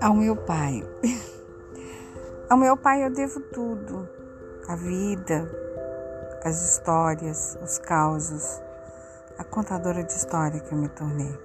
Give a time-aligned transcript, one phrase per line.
[0.00, 0.82] Ao meu pai.
[2.48, 4.08] Ao meu pai eu devo tudo:
[4.68, 5.50] a vida,
[6.44, 8.62] as histórias, os causos,
[9.38, 11.38] a contadora de história que eu me tornei.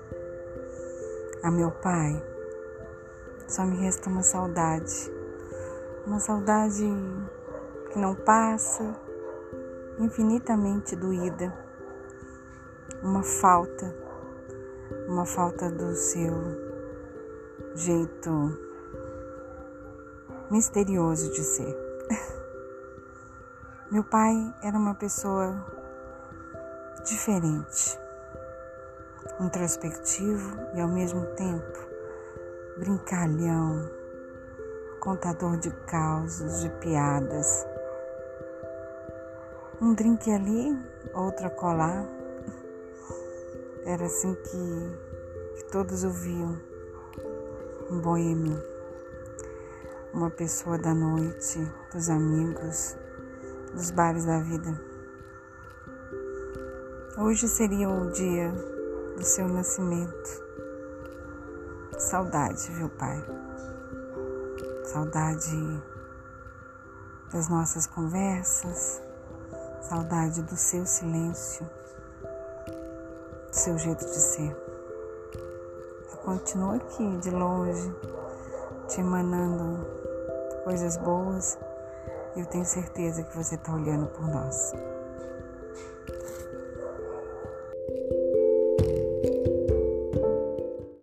[1.44, 2.24] A meu pai
[3.48, 5.12] só me resta uma saudade,
[6.06, 6.86] uma saudade
[7.92, 8.96] que não passa,
[10.00, 11.67] infinitamente doída,
[13.04, 13.96] uma falta,
[15.08, 16.34] uma falta do seu
[17.76, 18.58] jeito
[20.50, 21.78] misterioso de ser.
[23.92, 25.56] Meu pai era uma pessoa
[27.06, 27.98] diferente,
[29.40, 31.88] introspectivo e ao mesmo tempo
[32.78, 33.90] brincalhão,
[35.00, 37.66] contador de causos, de piadas.
[39.82, 40.78] Um drink ali,
[41.14, 42.17] outro colar.
[43.88, 46.60] Era assim que, que todos ouviam
[47.90, 48.62] um boêmio,
[50.14, 52.98] uma pessoa da noite, dos amigos,
[53.74, 54.78] dos bares da vida.
[57.18, 58.52] Hoje seria o dia
[59.16, 60.44] do seu nascimento.
[61.98, 63.24] Saudade, viu, Pai?
[64.84, 65.82] Saudade
[67.32, 69.02] das nossas conversas,
[69.80, 71.66] saudade do seu silêncio,
[73.52, 74.68] seu jeito de ser
[76.28, 77.90] continua aqui de longe,
[78.90, 79.88] te emanando
[80.66, 81.58] coisas boas.
[82.36, 84.74] Eu tenho certeza que você está olhando por nós.